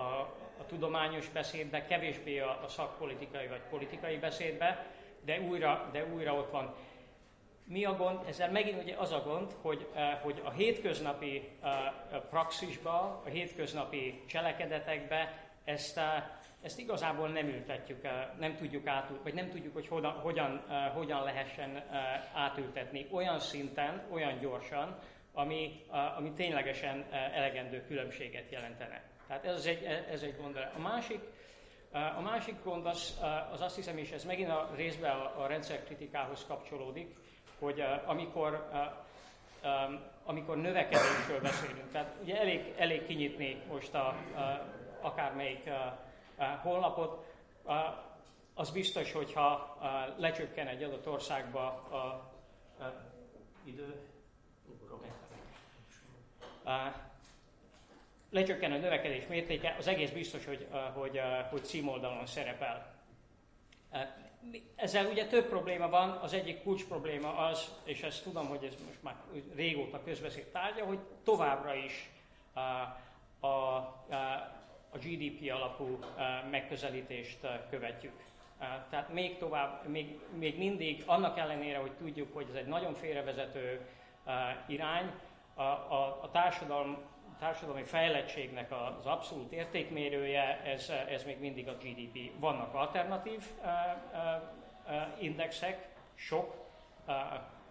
a 0.59 0.67
tudományos 0.67 1.29
beszédbe, 1.29 1.85
kevésbé 1.85 2.39
a, 2.39 2.61
a 2.65 2.69
szakpolitikai 2.69 3.47
vagy 3.47 3.63
politikai 3.71 4.17
beszédbe, 4.17 4.87
de 5.25 5.41
újra, 5.41 5.89
de 5.93 6.07
újra 6.07 6.35
ott 6.35 6.51
van. 6.51 6.75
Mi 7.65 7.85
a 7.85 7.97
gond? 7.97 8.21
Ezzel 8.29 8.51
megint 8.51 8.83
ugye 8.83 8.97
az 8.97 9.13
a 9.13 9.23
gond, 9.23 9.53
hogy, 9.61 9.89
hogy 10.23 10.41
a 10.45 10.51
hétköznapi 10.51 11.49
praxisba, 12.31 13.23
a 13.25 13.29
hétköznapi 13.29 14.23
cselekedetekbe 14.27 15.51
ezt 15.65 16.01
ezt 16.63 16.79
igazából 16.79 17.29
nem 17.29 17.47
ültetjük, 17.47 18.03
nem 18.39 18.57
tudjuk 18.57 18.87
átültetni, 18.87 19.23
vagy 19.23 19.35
nem 19.35 19.51
tudjuk, 19.51 19.75
hogy 19.75 19.89
hogyan, 19.89 20.13
hogyan, 20.13 20.65
eh, 20.69 20.91
hogyan 20.95 21.23
lehessen 21.23 21.77
eh, 21.77 21.85
átültetni 22.33 23.07
olyan 23.11 23.39
szinten, 23.39 24.07
olyan 24.11 24.39
gyorsan, 24.39 24.99
ami, 25.33 25.85
ami 26.17 26.33
ténylegesen 26.33 27.05
eh, 27.11 27.37
elegendő 27.37 27.85
különbséget 27.87 28.51
jelentene. 28.51 29.03
Tehát 29.27 29.45
ez 29.45 29.67
egy, 29.67 29.83
ez 30.11 30.23
egy 30.23 30.37
gond. 30.37 30.57
A 30.77 30.81
másik, 30.81 31.21
a 32.17 32.21
másik 32.21 32.55
gond 32.65 32.87
az, 32.87 33.21
az 33.53 33.61
azt 33.61 33.77
hiszem, 33.77 33.99
és 33.99 34.11
ez 34.11 34.25
megint 34.25 34.51
a 34.51 34.71
részben 34.75 35.11
a, 35.11 35.43
a 35.43 35.47
rendszerkritikához 35.47 36.45
kapcsolódik, 36.49 37.17
hogy 37.59 37.85
amikor, 38.05 38.69
amikor 40.25 40.57
növekedésről 40.57 41.41
beszélünk, 41.41 41.91
tehát 41.93 42.17
ugye 42.23 42.41
elég, 42.41 42.75
elég 42.77 43.07
kinyitni 43.07 43.63
most 43.69 43.95
a, 43.95 44.07
a, 44.09 44.67
akármelyik 45.01 45.69
honlapot, 46.63 47.25
az 48.55 48.71
biztos, 48.71 49.13
hogyha 49.13 49.77
lecsökken 50.17 50.67
egy 50.67 50.83
adott 50.83 51.09
országba 51.09 51.67
a, 51.67 52.31
idő, 53.65 53.95
lecsökken 58.31 58.73
a 58.73 58.77
növekedés 58.77 59.27
mértéke, 59.27 59.75
az 59.79 59.87
egész 59.87 60.11
biztos, 60.11 60.45
hogy, 60.45 60.67
hogy, 60.95 61.21
hogy 61.51 61.65
címoldalon 61.65 62.27
szerepel. 62.27 62.95
Ezzel 64.75 65.07
ugye 65.07 65.27
több 65.27 65.49
probléma 65.49 65.89
van, 65.89 66.11
az 66.11 66.33
egyik 66.33 66.63
kulcs 66.63 66.85
probléma 66.85 67.37
az, 67.37 67.75
és 67.85 68.03
ezt 68.03 68.23
tudom, 68.23 68.47
hogy 68.47 68.65
ez 68.65 68.75
most 68.87 69.03
már 69.03 69.17
régóta 69.55 70.03
közbeszéd 70.05 70.47
tárgya, 70.47 70.85
hogy 70.85 70.99
továbbra 71.25 71.75
is 71.75 72.11
GDP 75.17 75.53
alapú 75.53 75.99
megközelítést 76.51 77.39
követjük. 77.71 78.13
Tehát 78.91 79.13
még 79.13 79.39
tovább, 79.39 79.89
még, 79.89 80.19
még 80.39 80.59
mindig, 80.59 81.03
annak 81.07 81.39
ellenére, 81.39 81.79
hogy 81.79 81.93
tudjuk, 81.93 82.35
hogy 82.35 82.47
ez 82.51 82.57
egy 82.57 82.67
nagyon 82.67 82.95
félrevezető 82.95 83.81
irány, 84.67 85.11
a, 85.55 85.63
a, 85.63 86.19
a 86.23 86.31
társadalom, 86.31 86.97
társadalmi 87.39 87.83
fejlettségnek 87.83 88.73
az 88.99 89.07
abszolút 89.07 89.53
értékmérője, 89.53 90.61
ez, 90.65 90.93
ez 91.09 91.25
még 91.25 91.41
mindig 91.41 91.69
a 91.69 91.77
GDP. 91.77 92.41
Vannak 92.41 92.75
alternatív 92.75 93.43
indexek, 95.19 95.89
sok, 96.15 96.55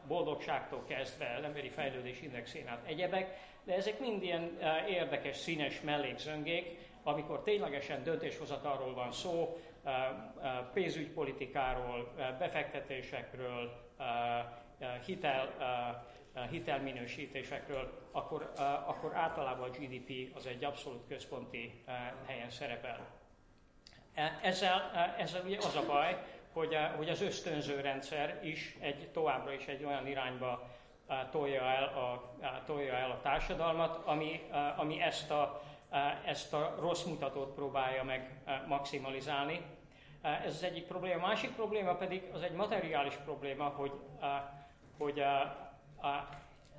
boldogságtól 0.07 0.83
kezdve 0.87 1.35
az 1.37 1.43
emberi 1.43 1.69
fejlődés 1.69 2.21
indexén 2.21 2.67
át 2.67 2.85
egyebek, 2.85 3.37
de 3.63 3.75
ezek 3.75 3.99
mind 3.99 4.23
ilyen 4.23 4.59
érdekes, 4.87 5.37
színes 5.37 5.81
mellékzöngék, 5.81 6.77
amikor 7.03 7.41
ténylegesen 7.41 8.03
döntéshozatalról 8.03 8.93
van 8.93 9.11
szó, 9.11 9.57
eh, 9.83 9.93
eh, 10.41 10.59
pénzügypolitikáról, 10.73 12.13
eh, 12.17 12.35
befektetésekről, 12.39 13.89
hitel, 15.05 15.49
hitelminősítésekről, 16.49 18.07
akkor, 18.11 18.51
akkor 18.85 19.15
általában 19.15 19.69
a 19.69 19.71
GDP 19.71 20.35
az 20.35 20.45
egy 20.45 20.63
abszolút 20.63 21.07
központi 21.07 21.83
helyen 22.25 22.49
szerepel. 22.49 22.99
Ezzel, 24.41 24.91
ezzel 25.17 25.41
ugye 25.45 25.57
az 25.57 25.75
a 25.75 25.85
baj, 25.85 26.17
hogy, 26.53 26.77
hogy 26.97 27.09
az 27.09 27.21
ösztönző 27.21 27.81
rendszer 27.81 28.39
is 28.43 28.77
egy, 28.79 29.09
továbbra 29.11 29.53
is 29.53 29.65
egy 29.65 29.83
olyan 29.83 30.07
irányba 30.07 30.69
tolja 31.31 31.61
el 31.61 31.83
a, 31.83 32.35
tolja 32.65 32.93
el 32.93 33.11
a 33.11 33.21
társadalmat, 33.21 34.01
ami, 34.05 34.49
ami 34.75 35.01
ezt 35.01 35.31
a 35.31 35.61
ezt 36.25 36.53
a 36.53 36.75
rossz 36.79 37.03
mutatót 37.03 37.53
próbálja 37.53 38.03
meg 38.03 38.41
maximalizálni. 38.67 39.61
Ez 40.21 40.55
az 40.55 40.63
egyik 40.63 40.87
probléma. 40.87 41.23
A 41.23 41.27
másik 41.27 41.51
probléma 41.51 41.95
pedig 41.95 42.23
az 42.33 42.41
egy 42.41 42.51
materiális 42.51 43.15
probléma, 43.15 43.63
hogy, 43.63 43.91
hogy 44.97 45.23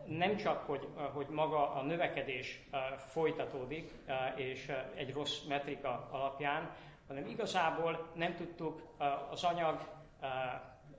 nem 0.06 0.36
csak, 0.36 0.66
hogy, 0.66 0.88
hogy 1.12 1.26
maga 1.28 1.72
a 1.72 1.82
növekedés 1.82 2.68
folytatódik, 2.96 3.92
és 4.34 4.72
egy 4.94 5.12
rossz 5.12 5.42
metrika 5.48 6.08
alapján, 6.10 6.70
hanem 7.06 7.26
igazából 7.26 8.08
nem 8.14 8.34
tudtuk 8.34 8.82
az 9.30 9.44
anyag, 9.44 9.78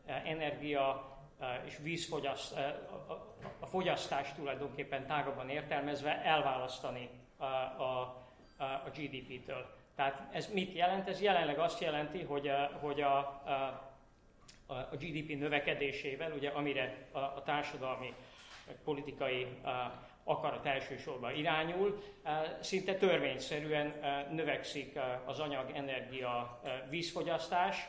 energia 0.05 1.12
és 1.65 1.77
vízfogyaszt, 1.77 2.55
a 3.60 3.65
fogyasztást 3.65 4.36
tulajdonképpen 4.36 5.05
tágabban 5.05 5.50
értelmezve 5.50 6.24
elválasztani 6.24 7.10
a, 7.77 8.01
a 8.57 8.89
GDP-től. 8.95 9.75
Tehát 9.95 10.27
ez 10.31 10.47
mit 10.53 10.73
jelent? 10.73 11.07
Ez 11.07 11.21
jelenleg 11.21 11.59
azt 11.59 11.81
jelenti, 11.81 12.21
hogy, 12.21 12.51
hogy 12.79 13.01
a, 13.01 13.17
a, 14.65 14.73
a 14.91 14.95
GDP 14.95 15.39
növekedésével, 15.39 16.31
ugye, 16.31 16.50
amire 16.50 17.07
a, 17.12 17.19
a 17.19 17.41
társadalmi, 17.45 18.13
politikai 18.83 19.47
akarat 20.23 20.65
elsősorban 20.65 21.35
irányul, 21.35 22.03
szinte 22.59 22.95
törvényszerűen 22.95 23.93
növekszik 24.31 25.00
az 25.25 25.39
anyag, 25.39 25.71
energia, 25.73 26.62
vízfogyasztás, 26.89 27.88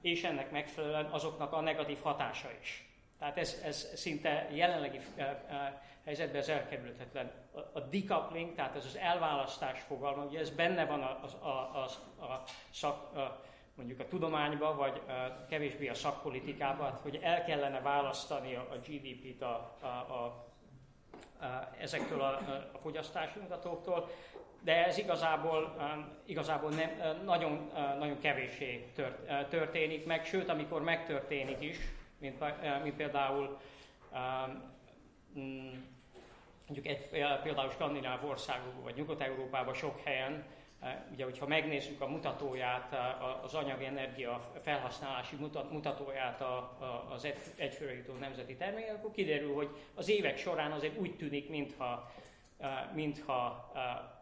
és 0.00 0.24
ennek 0.24 0.50
megfelelően 0.50 1.04
azoknak 1.04 1.52
a 1.52 1.60
negatív 1.60 1.98
hatása 2.02 2.48
is. 2.60 2.87
Tehát 3.18 3.38
ez, 3.38 3.60
ez 3.64 3.88
szinte 3.94 4.48
jelenlegi 4.52 5.00
helyzetben 6.04 6.40
ez 6.40 6.48
elkerülhetetlen. 6.48 7.30
A, 7.72 7.80
decoupling, 7.80 8.54
tehát 8.54 8.76
ez 8.76 8.84
az 8.84 8.96
elválasztás 8.96 9.80
fogalma, 9.80 10.24
ugye 10.24 10.38
ez 10.38 10.50
benne 10.50 10.84
van 10.84 11.02
a, 11.02 11.20
a, 11.40 11.48
a, 11.48 11.84
a, 12.24 12.42
szak, 12.70 13.16
a 13.16 13.40
mondjuk 13.74 14.00
a 14.00 14.06
tudományban, 14.06 14.76
vagy 14.76 15.02
a, 15.06 15.46
kevésbé 15.48 15.88
a 15.88 15.94
szakpolitikában, 15.94 16.90
hát, 16.90 17.00
hogy 17.00 17.18
el 17.22 17.44
kellene 17.44 17.80
választani 17.80 18.54
a, 18.54 18.60
a 18.60 18.76
GDP-t 18.76 19.42
a, 19.42 19.76
a, 19.80 19.86
a, 19.86 20.46
a, 21.44 21.70
ezektől 21.78 22.20
a, 22.20 22.28
a 22.72 22.78
fogyasztási 22.78 23.38
mutatóktól, 23.38 24.10
de 24.60 24.86
ez 24.86 24.98
igazából, 24.98 25.76
igazából 26.24 26.70
nem, 26.70 26.90
nagyon, 27.24 27.70
nagyon 27.98 28.18
kevéssé 28.18 28.92
történik 29.48 30.06
meg, 30.06 30.24
sőt, 30.24 30.48
amikor 30.48 30.82
megtörténik 30.82 31.60
is, 31.60 31.76
mint, 32.18 32.44
mint 32.82 32.96
például 32.96 33.58
mm, 35.38 35.72
mondjuk 36.66 36.86
egy, 36.86 37.08
például 37.42 37.70
Skandináv 37.70 38.24
országokban 38.24 38.82
vagy 38.82 38.94
Nyugat-Európában 38.94 39.74
sok 39.74 40.00
helyen, 40.04 40.44
ugye, 41.12 41.24
hogyha 41.24 41.46
megnézzük 41.46 42.00
a 42.00 42.08
mutatóját, 42.08 42.96
az 43.42 43.54
anyagi 43.54 43.84
energia 43.84 44.50
felhasználási 44.62 45.36
mutatóját 45.70 46.44
az 47.10 47.28
egyfőre 47.56 47.94
jutó 47.94 48.14
nemzeti 48.14 48.56
termékek, 48.56 48.94
akkor 48.94 49.10
kiderül, 49.10 49.54
hogy 49.54 49.68
az 49.94 50.08
évek 50.08 50.38
során 50.38 50.72
azért 50.72 50.98
úgy 50.98 51.16
tűnik, 51.16 51.48
mintha, 51.48 52.12
mintha 52.94 53.72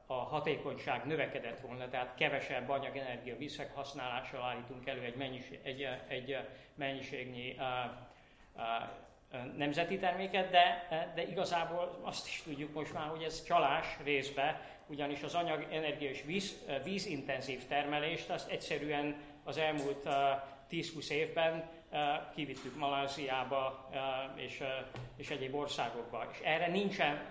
a 0.06 0.14
hatékonyság 0.14 1.06
növekedett 1.06 1.60
volna, 1.60 1.88
tehát 1.88 2.14
kevesebb 2.14 2.68
anyagenergia 2.68 3.36
visszahasználással 3.36 4.42
állítunk 4.42 4.86
elő 4.86 5.02
egy, 5.02 5.16
mennyiség, 5.16 5.60
egy, 5.62 5.88
egy 6.08 6.36
mennyiségnyi 6.74 7.56
nemzeti 9.56 9.98
terméket, 9.98 10.50
de, 10.50 10.88
de 11.14 11.22
igazából 11.22 11.98
azt 12.02 12.26
is 12.26 12.42
tudjuk 12.42 12.74
most 12.74 12.92
már, 12.92 13.08
hogy 13.08 13.22
ez 13.22 13.44
csalás 13.44 13.86
részbe, 14.04 14.60
ugyanis 14.86 15.22
az 15.22 15.34
anyag, 15.34 15.66
és 15.98 16.22
víz, 16.22 16.64
vízintenzív 16.84 17.66
termelést 17.66 18.30
azt 18.30 18.50
egyszerűen 18.50 19.16
az 19.44 19.56
elmúlt 19.58 20.08
10-20 20.70 21.10
évben 21.10 21.68
kivittük 22.34 22.76
Maláziába 22.76 23.90
és, 24.34 24.62
és 25.16 25.30
egyéb 25.30 25.54
országokba. 25.54 26.26
És 26.32 26.38
erre 26.44 26.66
nincsen, 26.66 27.26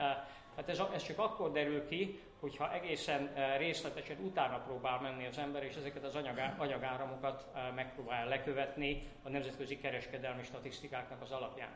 hát 0.56 0.70
ez, 0.70 0.82
ez 0.94 1.04
csak 1.04 1.20
akkor 1.20 1.52
derül 1.52 1.88
ki, 1.88 2.20
hogyha 2.46 2.74
egészen 2.74 3.34
részletesen 3.58 4.18
utána 4.20 4.58
próbál 4.58 5.00
menni 5.02 5.26
az 5.26 5.38
ember, 5.38 5.64
és 5.64 5.76
ezeket 5.76 6.04
az 6.04 6.16
anyagá, 6.16 6.56
anyagáramokat 6.58 7.46
megpróbál 7.76 8.28
lekövetni 8.28 9.02
a 9.24 9.30
nemzetközi 9.30 9.78
kereskedelmi 9.78 10.44
statisztikáknak 10.44 11.22
az 11.22 11.32
alapján. 11.32 11.70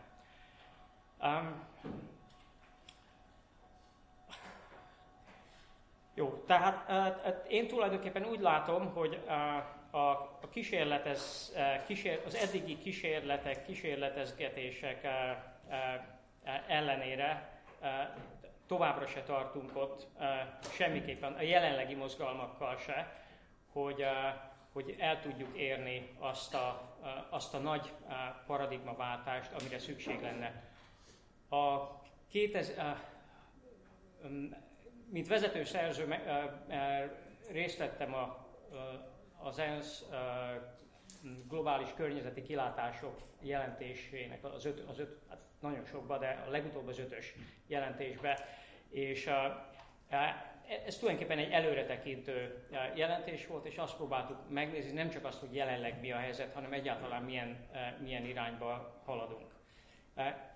Um, 1.22 1.64
jó, 6.14 6.44
tehát 6.46 6.90
uh, 6.90 7.36
én 7.48 7.68
tulajdonképpen 7.68 8.26
úgy 8.26 8.40
látom, 8.40 8.94
hogy 8.94 9.20
uh, 9.26 9.32
a, 9.96 10.10
a 10.42 10.50
kísérletez, 10.50 11.54
uh, 11.56 11.86
kísér, 11.86 12.22
az 12.26 12.36
eddigi 12.36 12.78
kísérletek, 12.78 13.66
kísérletezgetések 13.66 15.08
ellenére 16.68 17.60
továbbra 18.70 19.08
se 19.08 19.24
tartunk 19.24 19.72
ott, 19.76 20.08
semmiképpen 20.74 21.34
a 21.34 21.42
jelenlegi 21.42 21.96
mozgalmakkal 21.96 22.78
se, 22.78 23.24
hogy, 23.72 24.06
hogy 24.74 24.96
el 25.00 25.22
tudjuk 25.22 25.58
érni 25.58 26.16
azt 26.20 26.54
a, 26.54 26.98
azt 27.30 27.54
a 27.54 27.58
nagy 27.58 27.94
paradigmaváltást, 28.46 29.52
amire 29.60 29.80
szükség 29.80 30.22
lenne. 30.22 30.64
A 31.50 31.90
2000, 32.28 32.98
mint 35.10 35.28
vezető 35.28 35.64
szerző 35.64 36.16
részt 37.52 37.78
vettem 37.78 38.14
a, 38.14 38.46
az 39.44 39.60
ENSZ 39.60 40.06
globális 41.48 41.90
környezeti 41.96 42.42
kilátások 42.42 43.22
jelentésének 43.42 44.44
az 44.44 44.66
öt, 44.66 44.80
az 44.90 45.00
öt 45.00 45.18
hát 45.30 45.40
nagyon 45.60 45.86
sokba, 45.86 46.18
de 46.18 46.44
a 46.48 46.50
legutóbb 46.50 46.88
az 46.88 47.00
ötös 47.00 47.36
jelentésbe, 47.68 48.48
és 48.90 49.30
ez 50.86 50.98
tulajdonképpen 50.98 51.38
egy 51.38 51.52
előretekintő 51.52 52.68
jelentés 52.96 53.48
volt, 53.48 53.66
és 53.66 53.78
azt 53.78 53.96
próbáltuk 53.96 54.50
megnézni, 54.50 54.92
nem 54.92 55.10
csak 55.10 55.26
azt, 55.26 55.40
hogy 55.40 55.56
jelenleg 55.56 56.00
mi 56.00 56.12
a 56.12 56.18
helyzet, 56.18 56.54
hanem 56.54 56.74
egyáltalán 56.74 57.24
milyen, 57.24 57.58
milyen 58.02 58.26
irányba 58.26 59.02
haladunk. 59.06 59.52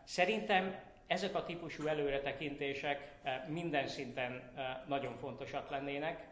Szerintem 0.04 0.80
ezek 1.08 1.36
a 1.36 1.44
típusú 1.44 1.88
előretekintések 1.88 3.12
minden 3.48 3.88
szinten 3.88 4.54
nagyon 4.88 5.18
fontosak 5.18 5.70
lennének, 5.70 6.28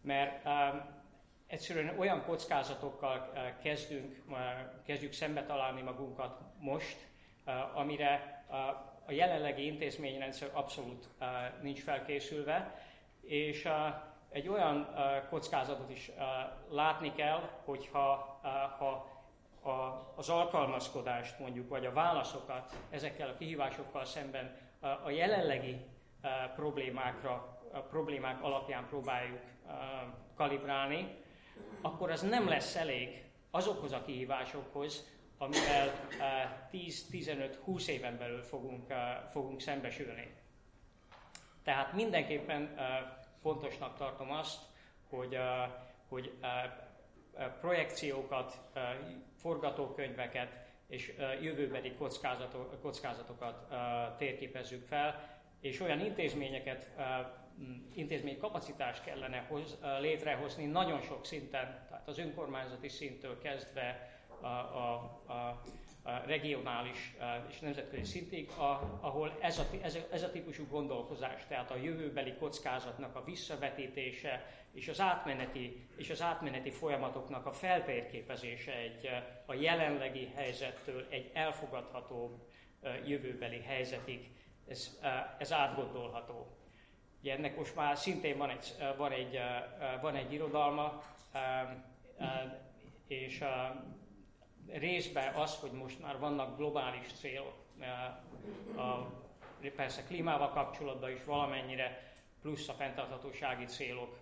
mert 0.00 0.46
egyszerűen 1.46 1.98
olyan 1.98 2.24
kockázatokkal 2.24 3.32
kezdünk, 3.62 4.22
kezdjük 4.86 5.12
szembe 5.12 5.44
találni 5.44 5.82
magunkat 5.82 6.40
most, 6.58 6.96
amire 7.74 8.44
a 9.06 9.12
jelenlegi 9.12 9.66
intézményrendszer 9.66 10.50
abszolút 10.52 11.08
nincs 11.62 11.82
felkészülve, 11.82 12.78
és 13.20 13.68
egy 14.30 14.48
olyan 14.48 14.88
kockázatot 15.28 15.90
is 15.90 16.10
látni 16.70 17.12
kell, 17.12 17.40
hogyha 17.64 18.40
ha 18.78 19.12
az 20.14 20.28
alkalmazkodást 20.28 21.38
mondjuk, 21.38 21.68
vagy 21.68 21.86
a 21.86 21.92
válaszokat 21.92 22.76
ezekkel 22.90 23.28
a 23.28 23.34
kihívásokkal 23.34 24.04
szemben 24.04 24.56
a 25.04 25.10
jelenlegi 25.10 25.86
problémákra, 26.54 27.58
a 27.72 27.78
problémák 27.78 28.42
alapján 28.42 28.86
próbáljuk 28.86 29.40
kalibrálni, 30.34 31.23
akkor 31.80 32.10
az 32.10 32.22
nem 32.22 32.48
lesz 32.48 32.76
elég 32.76 33.22
azokhoz 33.50 33.92
a 33.92 34.02
kihívásokhoz, 34.04 35.08
amivel 35.38 36.08
10-15-20 36.72 37.86
éven 37.86 38.18
belül 38.18 38.42
fogunk, 38.42 38.92
fogunk 39.30 39.60
szembesülni. 39.60 40.34
Tehát 41.62 41.92
mindenképpen 41.92 42.74
fontosnak 43.40 43.96
tartom 43.96 44.30
azt, 44.30 44.62
hogy, 45.08 45.38
hogy 46.08 46.32
projekciókat, 47.60 48.60
forgatókönyveket 49.36 50.62
és 50.88 51.14
jövőbeli 51.42 51.94
kockázatokat 52.82 53.66
térképezzük 54.16 54.86
fel, 54.86 55.38
és 55.60 55.80
olyan 55.80 56.00
intézményeket, 56.00 56.90
intézmény 57.94 58.38
kapacitást 58.38 59.04
kellene 59.04 59.46
hoz, 59.48 59.78
létrehozni 60.00 60.64
nagyon 60.64 61.00
sok 61.00 61.24
szinten, 61.26 61.86
tehát 61.88 62.08
az 62.08 62.18
önkormányzati 62.18 62.88
szinttől 62.88 63.38
kezdve 63.38 64.18
a, 64.40 64.46
a, 64.46 65.20
a, 65.26 65.62
a 66.02 66.22
regionális 66.26 67.16
és 67.48 67.58
nemzetközi 67.58 68.04
szintig, 68.04 68.48
a, 68.48 68.98
ahol 69.00 69.36
ez 69.40 69.58
a, 69.58 69.64
ez, 69.82 69.94
a, 69.94 69.98
ez 70.10 70.22
a 70.22 70.30
típusú 70.30 70.66
gondolkozás, 70.70 71.46
tehát 71.48 71.70
a 71.70 71.76
jövőbeli 71.76 72.34
kockázatnak 72.34 73.16
a 73.16 73.24
visszavetítése 73.24 74.46
és 74.72 74.88
az 74.88 75.00
átmeneti, 75.00 75.86
és 75.96 76.10
az 76.10 76.22
átmeneti 76.22 76.70
folyamatoknak 76.70 77.46
a 77.46 77.52
feltérképezése 77.52 78.72
egy, 78.72 79.08
a 79.46 79.54
jelenlegi 79.54 80.32
helyzettől 80.34 81.06
egy 81.10 81.30
elfogadható 81.32 82.48
jövőbeli 83.06 83.60
helyzetig, 83.60 84.30
ez, 84.68 84.98
ez 85.38 85.52
átgondolható. 85.52 86.63
Ugye 87.24 87.36
ennek 87.36 87.56
most 87.56 87.74
már 87.74 87.96
szintén 87.96 88.38
van 88.38 88.50
egy, 88.50 88.74
van 88.96 89.12
egy, 89.12 89.38
van 90.00 90.14
egy 90.14 90.32
irodalma, 90.32 91.02
és 93.06 93.44
részben 94.66 95.34
az, 95.34 95.56
hogy 95.56 95.70
most 95.70 96.00
már 96.00 96.18
vannak 96.18 96.56
globális 96.56 97.06
célok, 97.12 97.54
persze 99.76 100.02
klímával 100.02 100.50
kapcsolatban 100.50 101.10
is 101.10 101.24
valamennyire, 101.24 102.12
plusz 102.40 102.68
a 102.68 102.72
fenntarthatósági 102.72 103.64
célok. 103.64 104.18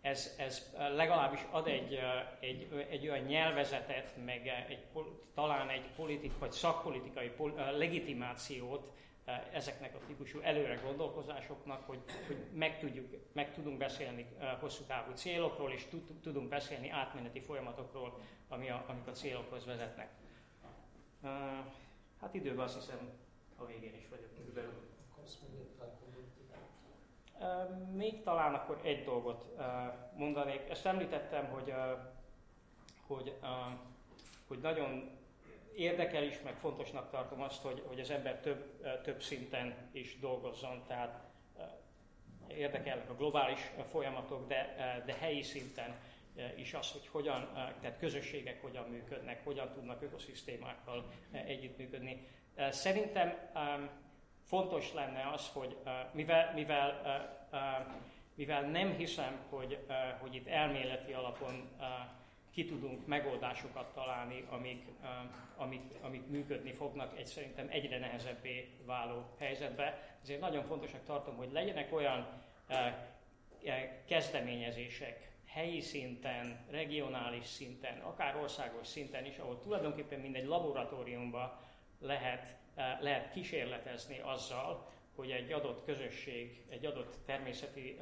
Ez, 0.00 0.34
ez 0.38 0.74
legalábbis 0.76 1.40
ad 1.50 1.66
egy, 1.66 1.98
egy, 2.40 2.86
egy 2.90 3.08
olyan 3.08 3.24
nyelvezetet, 3.24 4.16
meg 4.24 4.46
egy, 4.68 4.86
talán 5.34 5.68
egy 5.68 5.90
politik 5.96 6.38
vagy 6.38 6.52
szakpolitikai 6.52 7.32
legitimációt 7.56 8.92
ezeknek 9.52 9.94
a 9.94 9.98
típusú 10.06 10.40
előre 10.40 10.74
gondolkozásoknak, 10.74 11.86
hogy, 11.86 12.00
hogy 12.26 12.36
meg, 12.52 12.78
tudjuk, 12.78 13.06
meg 13.32 13.52
tudunk 13.52 13.78
beszélni 13.78 14.26
hosszú 14.60 14.84
távú 14.84 15.12
célokról, 15.12 15.72
és 15.72 15.86
tudunk 16.22 16.48
beszélni 16.48 16.90
átmeneti 16.90 17.40
folyamatokról, 17.40 18.18
ami 18.48 18.70
a, 18.70 18.84
amik 18.88 19.06
a 19.06 19.12
célokhoz 19.12 19.66
vezetnek. 19.66 20.10
Hát 22.20 22.34
időben 22.34 22.64
azt 22.64 22.74
hiszem 22.74 23.10
a 23.56 23.64
végén 23.64 23.94
is 23.94 24.08
vagyok 24.08 24.34
körülbelül. 24.34 24.90
Még 27.92 28.22
talán 28.22 28.54
akkor 28.54 28.80
egy 28.82 29.04
dolgot 29.04 29.56
mondanék. 30.16 30.68
Ezt 30.68 30.86
említettem, 30.86 31.46
hogy, 31.46 31.74
hogy, 33.06 33.36
hogy 34.46 34.58
nagyon 34.58 35.10
érdekel 35.76 36.22
is, 36.22 36.40
meg 36.44 36.54
fontosnak 36.54 37.10
tartom 37.10 37.42
azt, 37.42 37.62
hogy, 37.62 37.82
hogy 37.86 38.00
az 38.00 38.10
ember 38.10 38.40
több, 38.40 38.82
több 39.02 39.22
szinten 39.22 39.74
is 39.92 40.18
dolgozzon, 40.18 40.82
tehát 40.86 41.30
érdekelnek 42.48 43.10
a 43.10 43.14
globális 43.14 43.60
folyamatok, 43.90 44.48
de, 44.48 44.74
de 45.06 45.14
helyi 45.14 45.42
szinten 45.42 45.94
is 46.56 46.74
az, 46.74 46.90
hogy 46.90 47.06
hogyan, 47.08 47.52
tehát 47.80 47.98
közösségek 47.98 48.62
hogyan 48.62 48.88
működnek, 48.88 49.44
hogyan 49.44 49.72
tudnak 49.72 50.02
ökoszisztémákkal 50.02 51.12
együttműködni. 51.32 52.26
Szerintem 52.70 53.50
fontos 54.44 54.92
lenne 54.92 55.30
az, 55.32 55.48
hogy 55.48 55.76
mivel, 56.12 56.52
mivel, 56.54 57.02
mivel 58.34 58.62
nem 58.62 58.96
hiszem, 58.96 59.38
hogy, 59.48 59.86
hogy 60.20 60.34
itt 60.34 60.46
elméleti 60.46 61.12
alapon 61.12 61.70
ki 62.52 62.64
tudunk 62.64 63.06
megoldásokat 63.06 63.94
találni, 63.94 64.44
amik, 64.50 64.84
amik, 65.56 65.82
amik 66.00 66.26
működni 66.26 66.72
fognak 66.72 67.18
egy 67.18 67.26
szerintem 67.26 67.66
egyre 67.70 67.98
nehezebbé 67.98 68.68
váló 68.84 69.24
helyzetbe. 69.38 70.16
Ezért 70.22 70.40
nagyon 70.40 70.64
fontosnak 70.64 71.04
tartom, 71.04 71.36
hogy 71.36 71.52
legyenek 71.52 71.92
olyan 71.92 72.26
kezdeményezések, 74.06 75.30
helyi 75.46 75.80
szinten, 75.80 76.66
regionális 76.70 77.46
szinten, 77.46 78.00
akár 78.00 78.36
országos 78.36 78.86
szinten 78.86 79.24
is, 79.24 79.38
ahol 79.38 79.60
tulajdonképpen 79.60 80.20
mindegy 80.20 80.46
laboratóriumban 80.46 81.52
lehet, 82.00 82.56
lehet 83.00 83.32
kísérletezni 83.32 84.18
azzal, 84.18 84.90
hogy 85.14 85.30
egy 85.30 85.52
adott 85.52 85.84
közösség, 85.84 86.62
egy 86.68 86.86
adott 86.86 87.16
természeti 87.26 87.98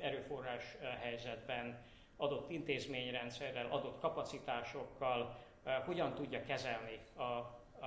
erőforrás 0.00 0.64
helyzetben 1.00 1.82
adott 2.16 2.50
intézményrendszerrel, 2.50 3.66
adott 3.70 4.00
kapacitásokkal 4.00 5.36
hogyan 5.84 6.14
tudja 6.14 6.42
kezelni 6.44 6.98
a, 7.16 7.22
a, 7.22 7.86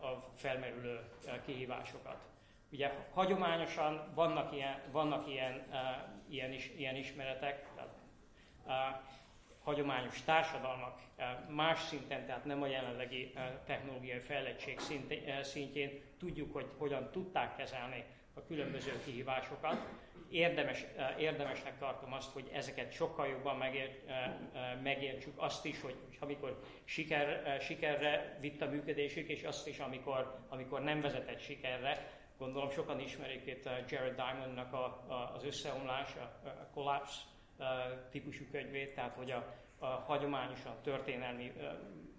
a 0.00 0.30
felmerülő 0.34 1.00
kihívásokat. 1.44 2.16
Ugye 2.72 2.90
hagyományosan 3.12 4.12
vannak 4.14 4.52
ilyen, 4.52 4.80
vannak 4.90 5.28
ilyen, 5.28 5.66
ilyen, 6.28 6.52
is, 6.52 6.72
ilyen 6.76 6.96
ismeretek, 6.96 7.68
tehát, 7.74 9.02
hagyományos 9.62 10.22
társadalmak 10.22 11.00
más 11.48 11.80
szinten, 11.82 12.26
tehát 12.26 12.44
nem 12.44 12.62
a 12.62 12.66
jelenlegi 12.66 13.32
technológiai 13.64 14.18
fejlettség 14.18 14.78
szintjén 15.42 16.02
tudjuk, 16.18 16.52
hogy 16.52 16.66
hogyan 16.78 17.10
tudták 17.10 17.56
kezelni 17.56 18.04
a 18.36 18.46
különböző 18.46 18.92
kihívásokat, 19.04 19.76
érdemes, 20.30 20.84
eh, 20.96 21.20
érdemesnek 21.20 21.78
tartom 21.78 22.12
azt, 22.12 22.32
hogy 22.32 22.50
ezeket 22.52 22.92
sokkal 22.92 23.26
jobban 23.26 23.56
megér, 23.56 24.02
eh, 24.06 24.24
eh, 24.24 24.80
megértsük, 24.82 25.32
azt 25.36 25.64
is, 25.64 25.80
hogy 25.80 25.96
amikor 26.20 26.60
siker, 26.84 27.60
sikerre 27.60 28.38
vitt 28.40 28.62
a 28.62 28.66
működésük, 28.70 29.28
és 29.28 29.42
azt 29.42 29.68
is, 29.68 29.78
amikor, 29.78 30.38
amikor 30.48 30.82
nem 30.82 31.00
vezetett 31.00 31.40
sikerre. 31.40 32.10
Gondolom 32.38 32.70
sokan 32.70 33.00
ismerik 33.00 33.46
itt 33.46 33.68
Jared 33.88 34.14
Diamondnak 34.14 34.72
a, 34.72 35.04
a, 35.06 35.32
az 35.34 35.44
összeomlás, 35.44 36.14
a, 36.16 36.48
a 36.48 36.68
collapse 36.74 37.20
típusú 38.10 38.44
könyvét, 38.50 38.94
tehát 38.94 39.14
hogy 39.14 39.30
a, 39.30 39.54
a 39.78 39.86
hagyományosan 39.86 40.82
történelmi 40.82 41.52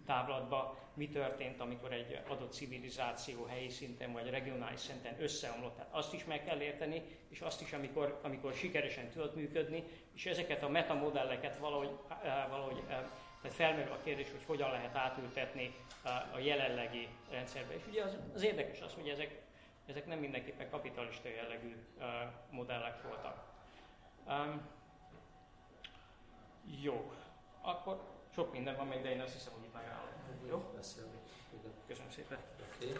távlatban 0.07 0.75
mi 0.93 1.09
történt, 1.09 1.59
amikor 1.59 1.91
egy 1.91 2.19
adott 2.27 2.53
civilizáció 2.53 3.45
helyi 3.45 3.69
szinten 3.69 4.13
vagy 4.13 4.29
regionális 4.29 4.79
szinten 4.79 5.21
összeomlott. 5.21 5.75
Tehát 5.75 5.93
azt 5.93 6.13
is 6.13 6.25
meg 6.25 6.43
kell 6.43 6.59
érteni, 6.59 7.01
és 7.29 7.41
azt 7.41 7.61
is, 7.61 7.73
amikor, 7.73 8.19
amikor 8.23 8.53
sikeresen 8.53 9.09
tudott 9.09 9.35
működni, 9.35 9.83
és 10.13 10.25
ezeket 10.25 10.63
a 10.63 10.69
metamodelleket 10.69 11.57
valahogy, 11.57 11.99
eh, 12.23 12.45
valahogy 12.49 12.77
eh, 12.77 13.03
tehát 13.41 13.57
felmerül 13.57 13.91
a 13.91 13.99
kérdés, 14.03 14.31
hogy 14.31 14.43
hogyan 14.45 14.71
lehet 14.71 14.95
átültetni 14.95 15.73
eh, 16.03 16.35
a 16.35 16.39
jelenlegi 16.39 17.07
rendszerbe. 17.29 17.73
És 17.73 17.83
ugye 17.87 18.03
az, 18.03 18.17
az 18.33 18.43
érdekes 18.43 18.81
az, 18.81 18.93
hogy 18.93 19.09
ezek, 19.09 19.41
ezek 19.85 20.05
nem 20.05 20.19
mindenképpen 20.19 20.69
kapitalista 20.69 21.29
jellegű 21.29 21.75
modellek 22.49 23.03
voltak. 23.03 23.45
Um, 24.27 24.61
jó, 26.81 27.11
akkor 27.61 28.16
sok 28.37 28.51
minden 28.51 28.75
van 28.75 28.87
még, 28.87 29.01
de 29.01 29.09
én 29.11 29.21
azt 29.21 29.33
hiszem, 29.33 29.53
hogy 29.53 29.63
itt 29.63 29.73
megállom. 29.73 30.09
Jó? 30.49 30.71
Beszélni. 30.75 31.17
Köszönöm 31.87 32.11
szépen. 32.11 32.37
Okay. 32.75 32.93